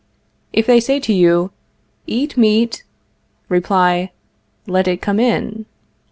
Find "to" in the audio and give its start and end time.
0.99-1.13